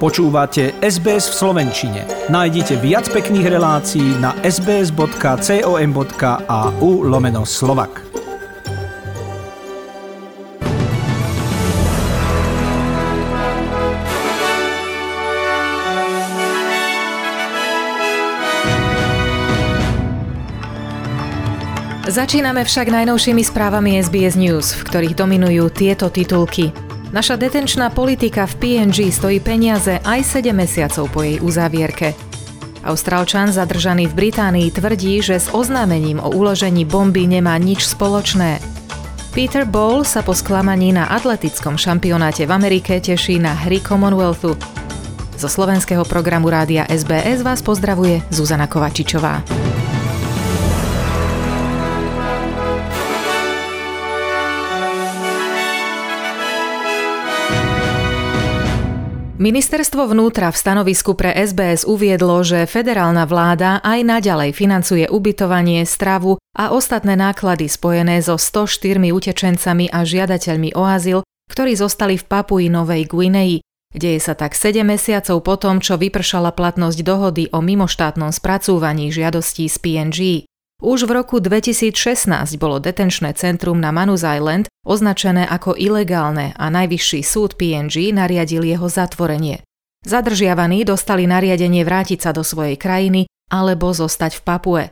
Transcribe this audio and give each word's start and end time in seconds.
Počúvate 0.00 0.80
SBS 0.80 1.28
v 1.28 1.34
Slovenčine. 1.44 2.08
Nájdite 2.32 2.80
viac 2.80 3.04
pekných 3.12 3.52
relácií 3.52 4.16
na 4.16 4.32
sbs.com.au 4.40 5.04
lomeno 7.04 7.44
slovak. 7.44 8.00
Začíname 22.08 22.64
však 22.64 22.88
najnovšími 22.88 23.44
správami 23.44 24.00
SBS 24.00 24.40
News, 24.40 24.72
v 24.80 24.82
ktorých 24.88 25.12
dominujú 25.12 25.68
tieto 25.68 26.08
titulky. 26.08 26.89
Naša 27.10 27.34
detenčná 27.34 27.90
politika 27.90 28.46
v 28.46 28.54
PNG 28.62 29.10
stojí 29.10 29.42
peniaze 29.42 29.98
aj 30.06 30.22
7 30.22 30.54
mesiacov 30.54 31.10
po 31.10 31.26
jej 31.26 31.42
uzávierke. 31.42 32.14
Austrálčan 32.86 33.50
zadržaný 33.50 34.06
v 34.06 34.14
Británii 34.14 34.70
tvrdí, 34.70 35.18
že 35.18 35.42
s 35.42 35.50
oznámením 35.50 36.22
o 36.22 36.30
uložení 36.30 36.86
bomby 36.86 37.26
nemá 37.26 37.58
nič 37.58 37.82
spoločné. 37.82 38.62
Peter 39.34 39.66
Ball 39.66 40.06
sa 40.06 40.22
po 40.22 40.38
sklamaní 40.38 40.94
na 40.94 41.10
atletickom 41.10 41.74
šampionáte 41.74 42.46
v 42.46 42.54
Amerike 42.54 43.02
teší 43.02 43.42
na 43.42 43.58
hry 43.58 43.82
Commonwealthu. 43.82 44.54
Zo 45.34 45.48
slovenského 45.50 46.06
programu 46.06 46.46
rádia 46.46 46.86
SBS 46.86 47.42
vás 47.42 47.58
pozdravuje 47.58 48.22
Zuzana 48.30 48.70
Kovačičová. 48.70 49.69
Ministerstvo 59.40 60.04
vnútra 60.04 60.52
v 60.52 60.60
stanovisku 60.60 61.16
pre 61.16 61.32
SBS 61.32 61.88
uviedlo, 61.88 62.44
že 62.44 62.68
federálna 62.68 63.24
vláda 63.24 63.80
aj 63.80 64.04
naďalej 64.04 64.52
financuje 64.52 65.08
ubytovanie, 65.08 65.88
stravu 65.88 66.36
a 66.52 66.76
ostatné 66.76 67.16
náklady 67.16 67.64
spojené 67.64 68.20
so 68.20 68.36
104 68.36 69.00
utečencami 69.00 69.88
a 69.88 70.04
žiadateľmi 70.04 70.76
o 70.76 70.84
azyl, 70.84 71.24
ktorí 71.48 71.72
zostali 71.72 72.20
v 72.20 72.28
Papui 72.28 72.68
Novej 72.68 73.08
Guinei. 73.08 73.64
Deje 73.96 74.20
sa 74.20 74.36
tak 74.36 74.52
7 74.52 74.84
mesiacov 74.84 75.40
po 75.40 75.56
čo 75.56 75.96
vypršala 75.96 76.52
platnosť 76.52 77.00
dohody 77.00 77.48
o 77.48 77.64
mimoštátnom 77.64 78.36
spracúvaní 78.36 79.08
žiadostí 79.08 79.72
z 79.72 79.76
PNG. 79.80 80.49
Už 80.80 81.04
v 81.04 81.12
roku 81.12 81.44
2016 81.44 81.92
bolo 82.56 82.80
detenčné 82.80 83.36
centrum 83.36 83.76
na 83.76 83.92
Manus 83.92 84.24
Island 84.24 84.64
označené 84.80 85.44
ako 85.44 85.76
ilegálne 85.76 86.56
a 86.56 86.72
najvyšší 86.72 87.20
súd 87.20 87.60
PNG 87.60 88.16
nariadil 88.16 88.64
jeho 88.64 88.88
zatvorenie. 88.88 89.60
Zadržiavaní 90.08 90.88
dostali 90.88 91.28
nariadenie 91.28 91.84
vrátiť 91.84 92.24
sa 92.24 92.32
do 92.32 92.40
svojej 92.40 92.80
krajiny 92.80 93.28
alebo 93.52 93.92
zostať 93.92 94.40
v 94.40 94.42
Papue. 94.42 94.84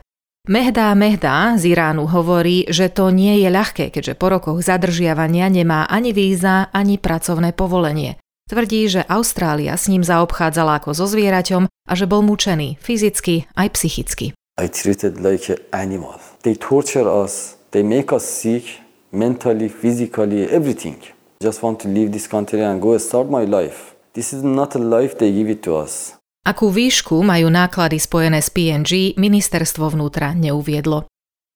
Mehda 0.45 0.93
Mehda 0.93 1.57
z 1.57 1.73
Iránu 1.73 2.05
hovorí, 2.05 2.69
že 2.69 2.93
to 2.93 3.09
nie 3.09 3.41
je 3.41 3.49
ľahké, 3.49 3.89
keďže 3.89 4.13
po 4.13 4.29
rokoch 4.29 4.61
zadržiavania 4.61 5.49
nemá 5.49 5.89
ani 5.89 6.13
víza, 6.13 6.69
ani 6.69 7.01
pracovné 7.01 7.49
povolenie. 7.57 8.21
Tvrdí, 8.45 8.85
že 8.89 9.05
Austrália 9.09 9.73
s 9.73 9.89
ním 9.89 10.05
zaobchádzala 10.05 10.81
ako 10.81 10.93
so 10.93 11.09
zvieraťom 11.09 11.65
a 11.65 11.93
že 11.97 12.05
bol 12.05 12.21
mučený 12.21 12.77
fyzicky 12.77 13.49
aj 13.57 13.67
psychicky. 13.73 14.37
I 14.59 14.67
treated 14.67 15.23
like 15.23 15.47
an 15.47 15.63
animal. 15.71 16.19
They 16.43 16.51
torture 16.51 17.07
us, 17.07 17.55
they 17.71 17.79
make 17.79 18.11
us 18.11 18.27
sick 18.27 18.83
mentally, 19.07 19.71
physically, 19.71 20.51
everything. 20.51 20.99
Just 21.39 21.63
want 21.63 21.79
to 21.79 21.87
leave 21.87 22.11
this 22.11 22.27
country 22.27 22.59
and 22.59 22.83
go 22.83 22.91
start 22.99 23.31
my 23.31 23.47
life. 23.47 23.95
This 24.11 24.35
is 24.35 24.43
not 24.43 24.75
a 24.75 24.83
life 24.83 25.15
they 25.15 25.31
give 25.31 25.47
it 25.47 25.63
to 25.63 25.79
us. 25.79 26.19
Akú 26.43 26.67
výšku 26.67 27.23
majú 27.23 27.47
náklady 27.47 28.03
spojené 28.03 28.43
s 28.43 28.51
PNG, 28.51 29.15
ministerstvo 29.15 29.95
vnútra 29.95 30.35
neuviedlo. 30.35 31.07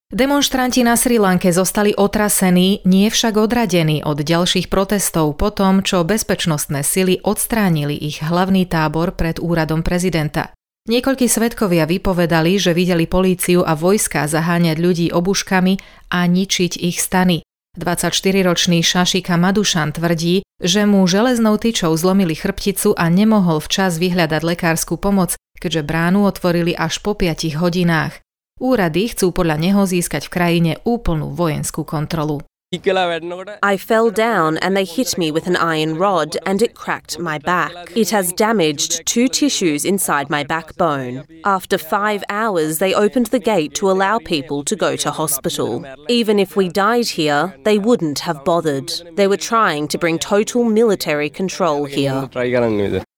Demonštranti 0.07 0.87
na 0.87 0.95
Sri 0.95 1.19
Lanke 1.19 1.51
zostali 1.51 1.91
otrasení, 1.91 2.87
nie 2.87 3.11
však 3.11 3.35
odradení 3.35 3.99
od 4.07 4.23
ďalších 4.23 4.71
protestov 4.71 5.35
po 5.35 5.51
tom, 5.51 5.83
čo 5.83 6.07
bezpečnostné 6.07 6.87
sily 6.87 7.19
odstránili 7.19 7.99
ich 7.99 8.23
hlavný 8.23 8.63
tábor 8.63 9.11
pred 9.11 9.43
úradom 9.43 9.83
prezidenta. 9.83 10.55
Niekoľkí 10.83 11.31
svetkovia 11.31 11.87
vypovedali, 11.87 12.59
že 12.59 12.75
videli 12.75 13.07
políciu 13.07 13.63
a 13.63 13.71
vojska 13.71 14.27
zaháňať 14.27 14.77
ľudí 14.83 15.07
obuškami 15.15 15.79
a 16.11 16.27
ničiť 16.27 16.75
ich 16.75 16.99
stany. 16.99 17.39
24-ročný 17.79 18.83
Šašika 18.83 19.39
Madušan 19.39 19.95
tvrdí, 19.95 20.43
že 20.59 20.83
mu 20.83 21.07
železnou 21.07 21.55
tyčou 21.55 21.95
zlomili 21.95 22.35
chrbticu 22.35 22.93
a 22.99 23.07
nemohol 23.07 23.63
včas 23.63 23.95
vyhľadať 23.95 24.41
lekárskú 24.43 24.99
pomoc, 24.99 25.39
keďže 25.55 25.87
bránu 25.87 26.27
otvorili 26.27 26.75
až 26.75 26.99
po 26.99 27.15
5 27.15 27.55
hodinách. 27.63 28.19
Úrady 28.59 29.15
chcú 29.15 29.31
podľa 29.31 29.57
neho 29.63 29.87
získať 29.87 30.27
v 30.27 30.33
krajine 30.35 30.71
úplnú 30.83 31.31
vojenskú 31.31 31.87
kontrolu. 31.87 32.43
I 32.73 33.77
fell 33.77 34.09
down 34.09 34.57
and 34.57 34.75
they 34.75 34.85
hit 34.85 35.17
me 35.17 35.31
with 35.31 35.45
an 35.47 35.55
iron 35.55 35.97
rod 35.97 36.37
and 36.45 36.61
it 36.61 36.73
cracked 36.73 37.19
my 37.19 37.37
back. 37.37 37.71
It 37.95 38.09
has 38.09 38.33
damaged 38.33 39.05
two 39.05 39.27
tissues 39.27 39.85
inside 39.85 40.29
my 40.29 40.43
backbone. 40.43 41.23
After 41.45 41.77
five 41.77 42.23
hours, 42.29 42.79
they 42.79 42.93
opened 42.93 43.27
the 43.27 43.39
gate 43.39 43.75
to 43.75 43.91
allow 43.91 44.17
people 44.17 44.63
to 44.63 44.75
go 44.75 44.95
to 44.95 45.11
hospital. 45.11 45.85
Even 46.09 46.39
if 46.39 46.55
we 46.55 46.67
died 46.67 47.07
here, 47.07 47.53
they 47.63 47.77
wouldn't 47.77 48.19
have 48.19 48.43
bothered. 48.43 48.91
They 49.15 49.27
were 49.27 49.37
trying 49.37 49.87
to 49.89 49.97
bring 49.97 50.17
total 50.17 50.63
military 50.63 51.29
control 51.29 51.85
here. 51.85 52.29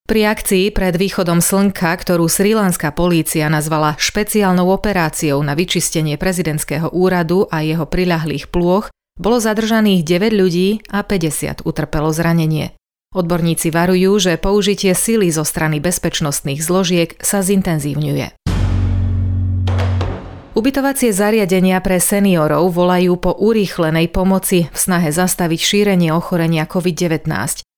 Pri 0.06 0.22
akcii 0.22 0.70
pred 0.70 1.02
východom 1.02 1.42
slnka, 1.42 1.90
ktorú 1.98 2.30
srilanská 2.30 2.94
polícia 2.94 3.50
nazvala 3.50 3.98
špeciálnou 3.98 4.70
operáciou 4.70 5.42
na 5.42 5.58
vyčistenie 5.58 6.14
prezidentského 6.14 6.94
úradu 6.94 7.50
a 7.50 7.66
jeho 7.66 7.90
priľahlých 7.90 8.54
plôch, 8.54 8.94
bolo 9.16 9.40
zadržaných 9.40 10.04
9 10.04 10.36
ľudí 10.36 10.84
a 10.92 11.04
50 11.04 11.64
utrpelo 11.64 12.12
zranenie. 12.12 12.76
Odborníci 13.16 13.72
varujú, 13.72 14.20
že 14.20 14.36
použitie 14.36 14.92
sily 14.92 15.32
zo 15.32 15.48
strany 15.48 15.80
bezpečnostných 15.80 16.60
zložiek 16.60 17.16
sa 17.24 17.40
zintenzívňuje. 17.40 18.36
Ubytovacie 20.56 21.12
zariadenia 21.12 21.84
pre 21.84 22.00
seniorov 22.00 22.72
volajú 22.72 23.20
po 23.20 23.36
urýchlenej 23.36 24.08
pomoci 24.08 24.72
v 24.72 24.78
snahe 24.80 25.12
zastaviť 25.12 25.60
šírenie 25.60 26.16
ochorenia 26.16 26.64
COVID-19, 26.64 27.28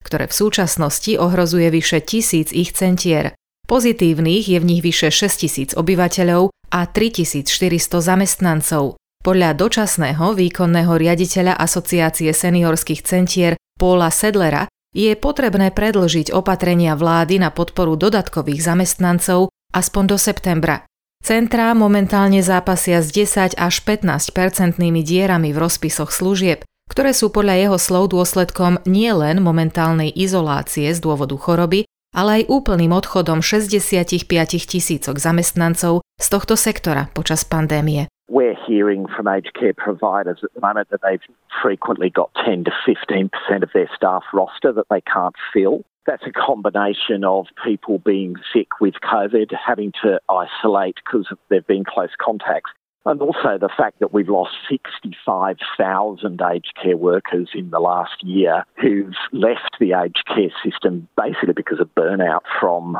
ktoré 0.06 0.30
v 0.30 0.34
súčasnosti 0.34 1.18
ohrozuje 1.18 1.74
vyše 1.74 2.06
tisíc 2.06 2.54
ich 2.54 2.78
centier. 2.78 3.34
Pozitívnych 3.66 4.46
je 4.46 4.58
v 4.62 4.66
nich 4.66 4.82
vyše 4.86 5.10
6 5.10 5.42
tisíc 5.42 5.70
obyvateľov 5.74 6.54
a 6.70 6.86
3400 6.86 7.50
zamestnancov. 7.98 9.02
Podľa 9.28 9.60
dočasného 9.60 10.40
výkonného 10.40 10.96
riaditeľa 10.96 11.60
Asociácie 11.60 12.32
seniorských 12.32 13.04
centier 13.04 13.60
Paula 13.76 14.08
Sedlera 14.08 14.72
je 14.96 15.12
potrebné 15.20 15.76
predlžiť 15.76 16.32
opatrenia 16.32 16.96
vlády 16.96 17.44
na 17.44 17.52
podporu 17.52 18.00
dodatkových 18.00 18.64
zamestnancov 18.64 19.52
aspoň 19.76 20.04
do 20.08 20.16
septembra. 20.16 20.88
Centrá 21.20 21.76
momentálne 21.76 22.40
zápasia 22.40 23.04
s 23.04 23.12
10 23.12 23.60
až 23.60 23.76
15 23.84 24.32
percentnými 24.32 25.04
dierami 25.04 25.52
v 25.52 25.60
rozpisoch 25.60 26.16
služieb, 26.16 26.64
ktoré 26.88 27.12
sú 27.12 27.28
podľa 27.28 27.68
jeho 27.68 27.78
slov 27.84 28.16
dôsledkom 28.16 28.80
nielen 28.88 29.44
momentálnej 29.44 30.08
izolácie 30.08 30.88
z 30.96 31.04
dôvodu 31.04 31.36
choroby, 31.36 31.84
ale 32.16 32.30
aj 32.32 32.44
úplným 32.48 32.96
odchodom 32.96 33.44
65 33.44 34.08
tisícok 34.56 35.20
zamestnancov 35.20 36.00
z 36.16 36.28
tohto 36.32 36.56
sektora 36.56 37.12
počas 37.12 37.44
pandémie. 37.44 38.08
We're 38.30 38.56
hearing 38.68 39.08
from 39.08 39.28
aged 39.28 39.54
care 39.54 39.74
providers 39.74 40.40
at 40.44 40.54
the 40.54 40.60
moment 40.60 40.90
that 40.90 41.00
they've 41.02 41.22
frequently 41.62 42.10
got 42.10 42.30
10 42.46 42.66
to 42.66 42.72
15% 42.86 43.30
of 43.64 43.70
their 43.74 43.90
staff 43.96 44.24
roster 44.34 44.74
that 44.74 44.88
they 44.90 45.02
can't 45.02 45.36
fill. 45.54 45.86
That's 46.06 46.24
a 46.26 46.32
combination 46.32 47.24
of 47.24 47.48
people 47.64 48.00
being 48.00 48.36
sick 48.54 48.82
with 48.82 48.96
COVID, 48.96 49.54
having 49.54 49.94
to 50.04 50.20
isolate 50.30 50.96
because 51.06 51.28
they've 51.50 51.66
been 51.66 51.86
close 51.86 52.12
contacts, 52.18 52.72
and 53.06 53.22
also 53.22 53.58
the 53.58 53.70
fact 53.78 54.00
that 54.00 54.14
we've 54.14 54.28
lost 54.28 54.56
65,000 54.70 56.42
aged 56.54 56.74
care 56.82 56.98
workers 56.98 57.50
in 57.54 57.70
the 57.70 57.80
last 57.80 58.24
year 58.24 58.66
who've 58.82 59.16
left 59.32 59.78
the 59.80 59.94
aged 59.94 60.24
care 60.28 60.52
system 60.64 61.08
basically 61.16 61.54
because 61.54 61.80
of 61.80 61.94
burnout 61.96 62.42
from 62.60 62.98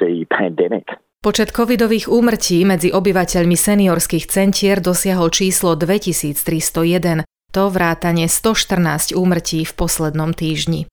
the 0.00 0.26
pandemic. 0.30 0.88
Počet 1.24 1.56
covidových 1.56 2.12
úmrtí 2.12 2.68
medzi 2.68 2.92
obyvateľmi 2.92 3.56
seniorských 3.56 4.28
centier 4.28 4.76
dosiahol 4.76 5.32
číslo 5.32 5.72
2301, 5.72 7.24
to 7.48 7.62
vrátane 7.72 8.28
114 8.28 9.16
úmrtí 9.16 9.64
v 9.64 9.72
poslednom 9.72 10.36
týždni. 10.36 10.84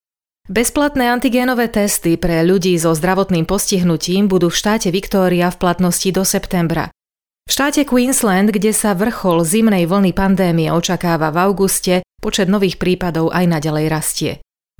Bezplatné 0.48 1.12
antigénové 1.12 1.68
testy 1.68 2.16
pre 2.16 2.48
ľudí 2.48 2.72
so 2.80 2.96
zdravotným 2.96 3.44
postihnutím 3.44 4.32
budú 4.32 4.48
v 4.48 4.56
štáte 4.56 4.88
Victoria 4.88 5.52
v 5.52 5.60
platnosti 5.60 6.08
do 6.08 6.24
septembra. 6.24 6.88
V 7.44 7.50
štáte 7.52 7.84
Queensland, 7.84 8.56
kde 8.56 8.72
sa 8.72 8.96
vrchol 8.96 9.44
zimnej 9.44 9.84
vlny 9.84 10.16
pandémie 10.16 10.72
očakáva 10.72 11.28
v 11.28 11.44
auguste, 11.44 12.00
počet 12.24 12.48
nových 12.48 12.80
prípadov 12.80 13.36
aj 13.36 13.44
naďalej 13.52 13.86
rastie. 13.92 14.32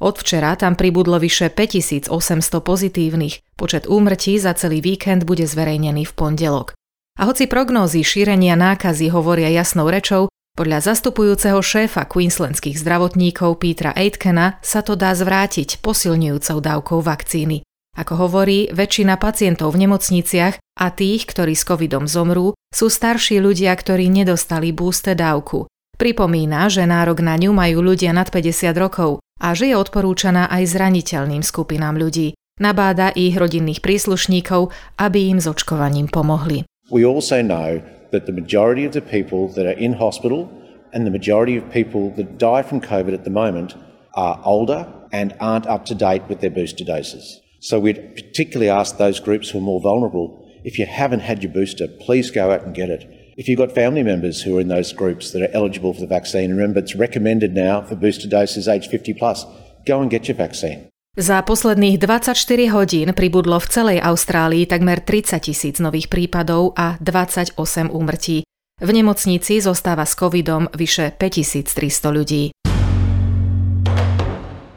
Od 0.02 0.19
včera 0.19 0.58
tam 0.58 0.75
pribudlo 0.75 1.22
vyše 1.22 1.46
5800 1.46 2.10
pozitívnych. 2.58 3.54
Počet 3.54 3.87
úmrtí 3.87 4.34
za 4.43 4.50
celý 4.58 4.82
víkend 4.82 5.22
bude 5.22 5.46
zverejnený 5.46 6.10
v 6.10 6.12
pondelok. 6.19 6.75
A 7.22 7.31
hoci 7.31 7.46
prognózy 7.46 8.02
šírenia 8.02 8.58
nákazy 8.58 9.14
hovoria 9.14 9.46
jasnou 9.46 9.87
rečou, 9.87 10.26
podľa 10.52 10.84
zastupujúceho 10.84 11.62
šéfa 11.62 12.04
queenslandských 12.10 12.76
zdravotníkov 12.76 13.62
Petra 13.62 13.96
Aitkena 13.96 14.60
sa 14.60 14.84
to 14.84 14.99
dá 14.99 15.16
zvrátiť 15.16 15.81
posilňujúcou 15.81 16.58
dávkou 16.60 16.98
vakcíny. 17.00 17.64
Ako 17.96 18.26
hovorí, 18.26 18.69
väčšina 18.69 19.16
pacientov 19.16 19.72
v 19.72 19.88
nemocniciach 19.88 20.60
a 20.60 20.87
tých, 20.93 21.25
ktorí 21.25 21.56
s 21.56 21.64
covidom 21.64 22.05
zomrú, 22.05 22.52
sú 22.69 22.93
starší 22.93 23.40
ľudia, 23.40 23.72
ktorí 23.72 24.12
nedostali 24.12 24.76
booster 24.76 25.16
dávku. 25.16 25.71
Pripomína, 25.98 26.66
že 26.72 26.88
nárok 26.88 27.20
na 27.20 27.36
ňu 27.36 27.52
majú 27.54 27.84
ľudia 27.84 28.10
nad 28.16 28.28
50 28.32 28.72
rokov 28.74 29.22
a 29.40 29.52
že 29.52 29.70
je 29.70 29.76
odporúčaná 29.76 30.48
aj 30.48 30.74
zraniteľným 30.74 31.42
skupinám 31.44 31.98
ľudí. 31.98 32.34
Nabáda 32.60 33.10
ich 33.16 33.34
rodinných 33.34 33.82
príslušníkov, 33.82 34.70
aby 35.00 35.32
im 35.32 35.38
s 35.42 35.48
očkovaním 35.48 36.06
pomohli. 36.08 36.62
We 36.92 37.02
also 37.02 37.40
know 37.40 37.80
that 38.12 38.28
the 38.28 38.36
majority 38.36 38.84
of 38.84 38.92
the 38.92 39.02
people 39.02 39.48
that 39.56 39.64
are 39.64 39.78
in 39.78 39.96
hospital 39.96 40.46
and 40.92 41.08
the 41.08 41.14
majority 41.14 41.56
of 41.56 41.64
people 41.72 42.12
that 42.20 42.36
die 42.36 42.62
from 42.62 42.84
COVID 42.84 43.16
at 43.16 43.24
the 43.24 43.32
moment 43.32 43.74
are 44.12 44.38
older 44.44 44.84
and 45.10 45.32
aren't 45.40 45.66
up 45.66 45.84
to 45.88 45.94
date 45.96 46.28
with 46.28 46.40
their 46.40 46.52
booster 46.52 46.84
doses. 46.84 47.40
So 47.60 47.80
we'd 47.80 48.14
particularly 48.14 48.68
ask 48.68 48.96
those 48.96 49.20
groups 49.20 49.50
who 49.50 49.58
are 49.58 49.64
more 49.64 49.80
vulnerable 49.80 50.42
if 50.64 50.78
you 50.78 50.86
haven't 50.86 51.20
had 51.20 51.42
your 51.42 51.52
booster, 51.52 51.88
please 51.88 52.30
go 52.30 52.50
out 52.50 52.62
and 52.62 52.74
get 52.74 52.90
it. 52.90 53.21
If 53.32 53.49
you've 53.49 53.56
got 53.56 53.73
family 53.73 54.05
members 54.05 54.44
who 54.44 54.58
are 54.58 54.61
in 54.61 54.69
those 54.69 54.93
groups 54.93 55.32
that 55.32 55.40
are 55.40 55.49
eligible 55.56 55.96
for 55.96 56.05
the 56.05 56.11
vaccine, 56.11 56.52
remember 56.52 56.84
it's 56.84 56.93
recommended 56.93 57.56
now 57.56 57.81
for 57.81 57.96
booster 57.96 58.29
doses 58.29 58.69
age 58.69 58.93
50 58.93 59.17
plus. 59.17 59.49
Go 59.88 60.05
and 60.05 60.12
get 60.12 60.29
your 60.29 60.37
vaccine. 60.37 60.93
Za 61.17 61.44
posledných 61.44 62.00
24 62.00 62.73
hodín 62.73 63.12
pribudlo 63.12 63.61
v 63.61 63.69
celej 63.69 63.99
Austrálii 64.05 64.64
takmer 64.69 65.00
30 65.00 65.44
tisíc 65.44 65.76
nových 65.81 66.12
prípadov 66.12 66.73
a 66.76 66.96
28 67.00 67.56
úmrtí. 67.93 68.44
V 68.81 68.90
nemocnici 68.93 69.61
zostáva 69.61 70.05
s 70.05 70.12
covidom 70.17 70.69
vyše 70.73 71.12
5300 71.17 72.17
ľudí. 72.17 72.44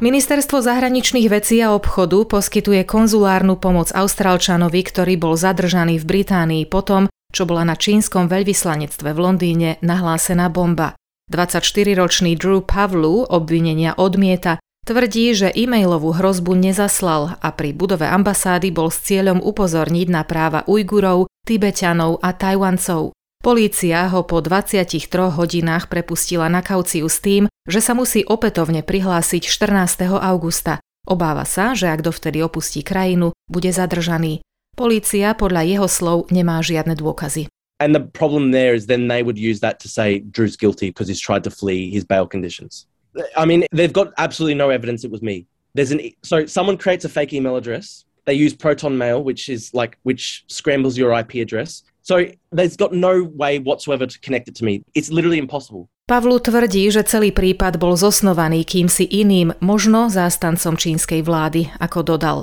Ministerstvo 0.03 0.59
zahraničných 0.59 1.27
vecí 1.31 1.63
a 1.63 1.71
obchodu 1.71 2.27
poskytuje 2.27 2.83
konzulárnu 2.83 3.55
pomoc 3.55 3.95
Austrálčanovi, 3.95 4.83
ktorý 4.83 5.15
bol 5.15 5.39
zadržaný 5.39 6.03
v 6.03 6.05
Británii 6.19 6.63
potom, 6.67 7.07
čo 7.35 7.43
bola 7.43 7.67
na 7.67 7.75
čínskom 7.75 8.31
veľvyslanectve 8.31 9.11
v 9.11 9.19
Londýne 9.19 9.69
nahlásená 9.83 10.47
bomba. 10.47 10.95
24-ročný 11.27 12.39
Drew 12.39 12.63
Pavlu 12.63 13.27
obvinenia 13.27 13.91
odmieta, 13.99 14.63
tvrdí, 14.87 15.35
že 15.35 15.51
e-mailovú 15.51 16.15
hrozbu 16.15 16.55
nezaslal 16.55 17.35
a 17.43 17.47
pri 17.51 17.75
budove 17.75 18.07
ambasády 18.07 18.71
bol 18.71 18.87
s 18.87 19.03
cieľom 19.03 19.43
upozorniť 19.43 20.07
na 20.07 20.23
práva 20.23 20.63
Ujgurov, 20.63 21.27
Tibetanov 21.43 22.23
a 22.23 22.31
Tajwancov. 22.31 23.11
Polícia 23.43 24.09
ho 24.09 24.25
po 24.25 24.41
23 24.41 25.05
hodinách 25.35 25.91
prepustila 25.91 26.49
na 26.49 26.65
kauciu 26.65 27.05
s 27.05 27.21
tým, 27.21 27.45
že 27.67 27.77
sa 27.83 27.93
musí 27.93 28.25
opätovne 28.25 28.81
prihlásiť 28.81 29.43
14. 29.45 30.07
augusta. 30.17 30.81
Obáva 31.05 31.45
sa, 31.45 31.77
že 31.77 31.93
ak 31.93 32.01
dovtedy 32.01 32.41
opustí 32.41 32.81
krajinu, 32.81 33.37
bude 33.45 33.69
zadržaný. 33.69 34.41
Polícia 34.75 35.31
podľa 35.33 35.63
jeho 35.63 35.87
slov 35.87 36.27
nemá 36.35 36.59
žiadne 36.59 36.99
dôkazy. 36.99 37.47
And 37.79 37.95
the 37.95 37.99
problem 37.99 38.51
there 38.51 38.75
is 38.75 38.87
then 38.87 39.07
they 39.07 39.23
would 39.23 39.39
use 39.39 39.59
that 39.59 39.79
to 39.83 39.87
say 39.87 40.19
Drew's 40.19 40.55
guilty 40.55 40.91
because 40.91 41.07
he's 41.07 41.19
tried 41.19 41.43
to 41.43 41.51
flee 41.51 41.91
his 41.91 42.03
bail 42.03 42.27
conditions. 42.27 42.87
I 43.35 43.45
mean, 43.45 43.63
they've 43.71 43.91
got 43.91 44.11
absolutely 44.17 44.55
no 44.55 44.69
evidence 44.69 45.03
it 45.03 45.11
was 45.11 45.21
me. 45.21 45.47
There's 45.75 45.91
an 45.91 45.99
so 46.23 46.45
someone 46.45 46.77
creates 46.77 47.03
a 47.03 47.09
fake 47.09 47.33
email 47.33 47.55
address. 47.55 48.05
They 48.25 48.33
use 48.33 48.55
Proton 48.55 48.97
Mail, 48.97 49.23
which 49.23 49.49
is 49.49 49.73
like 49.73 49.99
which 50.03 50.43
scrambles 50.47 50.97
your 50.97 51.11
IP 51.13 51.35
address. 51.35 51.83
So 52.01 52.27
there's 52.51 52.77
got 52.77 52.93
no 52.93 53.23
way 53.35 53.59
whatsoever 53.59 54.05
to 54.05 54.17
connect 54.19 54.47
it 54.47 54.55
to 54.55 54.63
me. 54.63 54.83
It's 54.95 55.11
literally 55.11 55.37
impossible. 55.37 55.89
Pavlu 56.05 56.37
tvrdí, 56.37 56.85
že 56.93 57.01
celý 57.01 57.33
prípad 57.33 57.81
bol 57.81 57.97
zosnovaný 57.97 58.61
kýmsi 58.61 59.09
iným, 59.09 59.57
možno 59.57 60.05
zástancom 60.13 60.77
čínskej 60.77 61.25
vlády, 61.25 61.73
ako 61.81 62.05
dodal. 62.05 62.39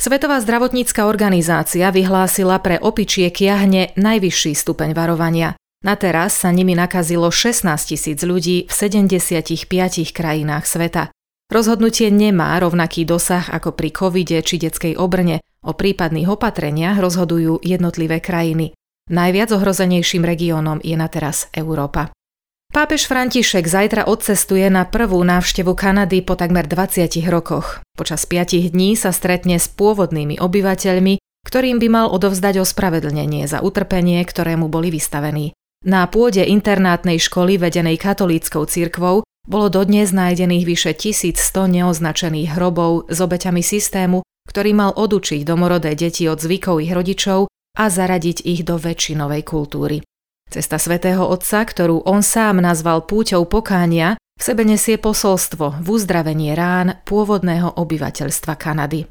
Svetová 0.00 0.40
zdravotnícka 0.40 1.04
organizácia 1.04 1.92
vyhlásila 1.92 2.56
pre 2.64 2.80
opičie 2.80 3.28
kiahne 3.28 3.92
najvyšší 4.00 4.56
stupeň 4.56 4.96
varovania. 4.96 5.60
Na 5.84 5.92
teraz 5.92 6.40
sa 6.40 6.48
nimi 6.48 6.72
nakazilo 6.72 7.28
16 7.28 7.68
tisíc 7.84 8.24
ľudí 8.24 8.64
v 8.64 8.72
75 8.72 9.68
krajinách 10.16 10.64
sveta. 10.64 11.12
Rozhodnutie 11.52 12.08
nemá 12.08 12.56
rovnaký 12.56 13.04
dosah 13.04 13.44
ako 13.52 13.76
pri 13.76 13.92
covide 13.92 14.40
či 14.40 14.56
detskej 14.56 14.96
obrne. 14.96 15.44
O 15.60 15.76
prípadných 15.76 16.32
opatreniach 16.32 16.96
rozhodujú 16.96 17.60
jednotlivé 17.60 18.24
krajiny. 18.24 18.72
Najviac 19.12 19.52
ohrozenejším 19.52 20.24
regiónom 20.24 20.80
je 20.80 20.96
na 20.96 21.12
teraz 21.12 21.52
Európa. 21.52 22.08
Pápež 22.70 23.10
František 23.10 23.66
zajtra 23.66 24.06
odcestuje 24.06 24.62
na 24.70 24.86
prvú 24.86 25.18
návštevu 25.26 25.74
Kanady 25.74 26.22
po 26.22 26.38
takmer 26.38 26.70
20 26.70 27.18
rokoch. 27.26 27.82
Počas 27.98 28.30
5 28.30 28.70
dní 28.70 28.94
sa 28.94 29.10
stretne 29.10 29.58
s 29.58 29.66
pôvodnými 29.66 30.38
obyvateľmi, 30.38 31.18
ktorým 31.42 31.82
by 31.82 31.88
mal 31.90 32.06
odovzdať 32.14 32.62
ospravedlnenie 32.62 33.50
za 33.50 33.58
utrpenie, 33.58 34.22
ktorému 34.22 34.70
boli 34.70 34.94
vystavení. 34.94 35.50
Na 35.82 36.06
pôde 36.06 36.46
internátnej 36.46 37.18
školy 37.18 37.58
vedenej 37.58 37.98
katolíckou 37.98 38.62
cirkvou 38.70 39.26
bolo 39.50 39.66
dodnes 39.66 40.14
nájdených 40.14 40.62
vyše 40.62 40.92
1100 40.94 41.74
neoznačených 41.74 42.54
hrobov 42.54 43.10
s 43.10 43.18
obeťami 43.18 43.66
systému, 43.66 44.22
ktorý 44.46 44.70
mal 44.78 44.94
odučiť 44.94 45.42
domorodé 45.42 45.98
deti 45.98 46.30
od 46.30 46.38
zvykov 46.38 46.78
ich 46.86 46.94
rodičov 46.94 47.50
a 47.50 47.84
zaradiť 47.90 48.46
ich 48.46 48.62
do 48.62 48.78
väčšinovej 48.78 49.42
kultúry. 49.42 50.06
Cesta 50.50 50.82
svätého 50.82 51.22
Otca, 51.22 51.62
ktorú 51.62 52.02
on 52.10 52.26
sám 52.26 52.58
nazval 52.58 53.06
púťou 53.06 53.46
pokánia, 53.46 54.18
v 54.34 54.42
sebe 54.42 54.66
nesie 54.66 54.98
posolstvo 54.98 55.78
v 55.78 55.86
uzdravenie 55.86 56.58
rán 56.58 57.06
pôvodného 57.06 57.78
obyvateľstva 57.78 58.58
Kanady. 58.58 59.06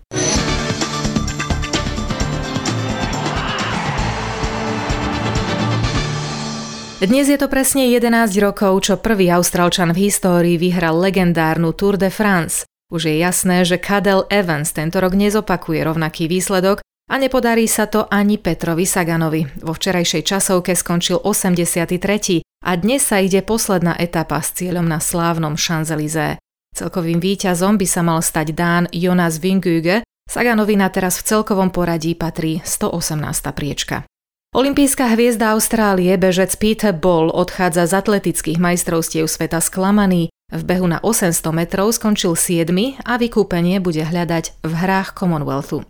Dnes 7.00 7.32
je 7.32 7.40
to 7.40 7.48
presne 7.48 7.88
11 7.88 8.36
rokov, 8.44 8.92
čo 8.92 9.00
prvý 9.00 9.32
Austrálčan 9.32 9.96
v 9.96 10.12
histórii 10.12 10.60
vyhral 10.60 11.00
legendárnu 11.00 11.72
Tour 11.72 11.96
de 11.96 12.12
France. 12.12 12.68
Už 12.92 13.08
je 13.08 13.16
jasné, 13.16 13.64
že 13.64 13.80
Cadel 13.80 14.28
Evans 14.28 14.76
tento 14.76 15.00
rok 15.00 15.16
nezopakuje 15.16 15.88
rovnaký 15.88 16.28
výsledok 16.28 16.84
a 17.10 17.18
nepodarí 17.18 17.66
sa 17.66 17.90
to 17.90 18.06
ani 18.08 18.38
Petrovi 18.38 18.86
Saganovi. 18.86 19.66
Vo 19.66 19.74
včerajšej 19.74 20.24
časovke 20.24 20.78
skončil 20.78 21.18
83. 21.18 22.46
a 22.46 22.72
dnes 22.78 23.02
sa 23.02 23.18
ide 23.18 23.42
posledná 23.42 23.98
etapa 23.98 24.38
s 24.40 24.54
cieľom 24.54 24.86
na 24.86 25.02
slávnom 25.02 25.58
Champs-Élysées. 25.58 26.38
Celkovým 26.78 27.18
víťazom 27.18 27.82
by 27.82 27.88
sa 27.90 28.06
mal 28.06 28.22
stať 28.22 28.54
Dán 28.54 28.86
Jonas 28.94 29.42
Vinguge, 29.42 30.06
Saganovi 30.30 30.78
na 30.78 30.94
teraz 30.94 31.18
v 31.18 31.26
celkovom 31.26 31.74
poradí 31.74 32.14
patrí 32.14 32.62
118. 32.62 33.26
priečka. 33.58 34.06
Olympijská 34.54 35.10
hviezda 35.18 35.58
Austrálie 35.58 36.14
bežec 36.22 36.54
Peter 36.62 36.94
Ball 36.94 37.34
odchádza 37.34 37.90
z 37.90 37.94
atletických 37.98 38.62
majstrovstiev 38.62 39.26
sveta 39.26 39.58
sklamaný. 39.58 40.30
V 40.50 40.62
behu 40.66 40.86
na 40.86 41.02
800 41.02 41.34
metrov 41.54 41.94
skončil 41.94 42.34
7 42.38 42.70
a 43.06 43.14
vykúpenie 43.18 43.82
bude 43.82 44.02
hľadať 44.06 44.66
v 44.66 44.74
hrách 44.74 45.18
Commonwealthu. 45.18 45.86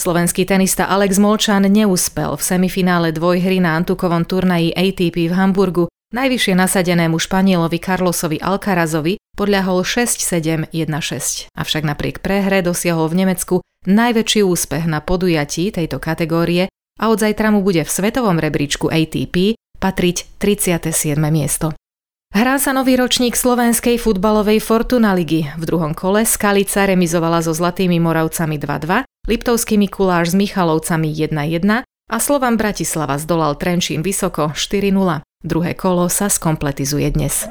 Slovenský 0.00 0.48
tenista 0.48 0.88
Alex 0.88 1.20
Molčan 1.20 1.68
neúspel 1.68 2.32
v 2.32 2.40
semifinále 2.40 3.12
dvojhry 3.12 3.60
na 3.60 3.76
Antukovom 3.76 4.24
turnaji 4.24 4.72
ATP 4.72 5.28
v 5.28 5.36
Hamburgu. 5.36 5.92
Najvyššie 6.16 6.56
nasadenému 6.56 7.20
Španielovi 7.20 7.76
Carlosovi 7.76 8.40
Alcarazovi 8.40 9.20
podľahol 9.36 9.84
6-7-1-6. 9.84 11.52
Avšak 11.52 11.82
napriek 11.84 12.24
prehre 12.24 12.64
dosiahol 12.64 13.12
v 13.12 13.28
Nemecku 13.28 13.54
najväčší 13.84 14.40
úspech 14.40 14.88
na 14.88 15.04
podujatí 15.04 15.68
tejto 15.68 16.00
kategórie 16.00 16.72
a 16.96 17.04
od 17.12 17.20
zajtra 17.20 17.52
mu 17.52 17.60
bude 17.60 17.84
v 17.84 17.92
svetovom 17.92 18.40
rebríčku 18.40 18.88
ATP 18.88 19.60
patriť 19.76 20.40
37. 20.40 21.20
miesto. 21.28 21.76
Hrá 22.30 22.56
sa 22.56 22.72
nový 22.72 22.96
ročník 22.96 23.36
slovenskej 23.36 24.00
futbalovej 24.00 24.64
Fortuna 24.64 25.12
ligy. 25.12 25.50
V 25.60 25.64
druhom 25.66 25.92
kole 25.92 26.24
Skalica 26.24 26.88
remizovala 26.88 27.44
so 27.44 27.52
Zlatými 27.52 28.00
Moravcami 28.00 28.56
2-2 28.56 29.04
Liptovský 29.28 29.76
Mikuláš 29.76 30.32
s 30.32 30.38
Michalovcami 30.40 31.12
1-1 31.12 31.84
a 31.84 32.16
Slovan 32.16 32.56
Bratislava 32.56 33.20
zdolal 33.20 33.60
Trenčín 33.60 34.00
vysoko 34.00 34.56
4-0. 34.56 35.20
Druhé 35.44 35.76
kolo 35.76 36.08
sa 36.08 36.32
skompletizuje 36.32 37.12
dnes. 37.12 37.44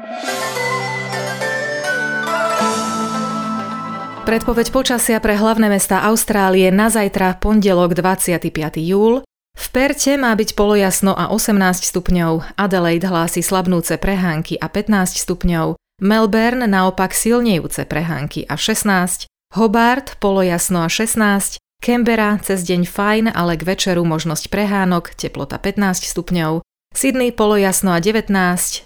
Predpoveď 4.26 4.74
počasia 4.74 5.22
pre 5.22 5.38
hlavné 5.38 5.70
mesta 5.70 6.02
Austrálie 6.02 6.72
na 6.74 6.90
zajtra 6.90 7.38
pondelok 7.38 7.94
25. 7.94 8.50
júl. 8.82 9.22
V 9.60 9.66
Perte 9.76 10.16
má 10.16 10.32
byť 10.32 10.56
polojasno 10.56 11.12
a 11.12 11.28
18 11.28 11.84
stupňov, 11.84 12.56
Adelaide 12.56 13.04
hlási 13.04 13.44
slabnúce 13.44 14.00
prehánky 14.00 14.56
a 14.56 14.72
15 14.72 15.20
stupňov, 15.20 15.76
Melbourne 16.00 16.64
naopak 16.64 17.12
silnejúce 17.12 17.84
prehánky 17.84 18.48
a 18.48 18.56
16, 18.56 19.28
Hobart 19.52 20.16
polojasno 20.16 20.80
a 20.80 20.88
16, 20.88 21.60
Canberra 21.84 22.40
cez 22.40 22.64
deň 22.64 22.88
fajn, 22.88 23.24
ale 23.36 23.60
k 23.60 23.68
večeru 23.68 24.00
možnosť 24.08 24.48
prehánok, 24.48 25.12
teplota 25.12 25.60
15 25.60 26.08
stupňov, 26.08 26.64
Sydney 26.96 27.28
polojasno 27.28 27.92
a 27.92 28.00
19, 28.00 28.32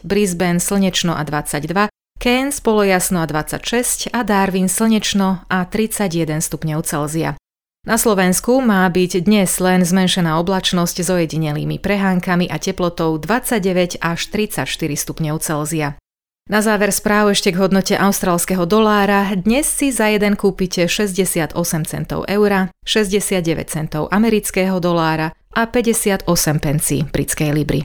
Brisbane 0.03 0.59
slnečno 0.59 1.15
a 1.15 1.23
22, 1.23 1.87
Cairns 2.19 2.59
polojasno 2.59 3.23
a 3.23 3.27
26 3.31 4.11
a 4.11 4.27
Darwin 4.27 4.67
slnečno 4.67 5.47
a 5.47 5.59
31 5.71 6.43
stupňov 6.43 6.83
Celzia. 6.83 7.39
Na 7.85 8.01
Slovensku 8.01 8.65
má 8.65 8.89
byť 8.89 9.29
dnes 9.29 9.61
len 9.61 9.85
zmenšená 9.85 10.41
oblačnosť 10.41 11.05
s 11.05 11.09
ojedinelými 11.13 11.77
prehánkami 11.77 12.49
a 12.49 12.57
teplotou 12.57 13.21
29 13.21 14.01
až 14.01 14.21
34 14.33 14.65
stupňov 14.73 15.37
Celzia. 15.45 16.01
Na 16.49 16.65
záver 16.65 16.97
správ 16.97 17.37
ešte 17.37 17.53
k 17.53 17.61
hodnote 17.61 17.93
austrálskeho 17.93 18.65
dolára. 18.65 19.29
Dnes 19.37 19.69
si 19.69 19.93
za 19.93 20.09
jeden 20.09 20.33
kúpite 20.33 20.89
68 20.89 21.53
centov 21.85 22.25
eura, 22.25 22.73
69 22.89 23.45
centov 23.69 24.09
amerického 24.09 24.81
dolára 24.81 25.37
a 25.53 25.69
58 25.69 26.25
pencí 26.65 27.05
britskej 27.05 27.53
libry. 27.53 27.85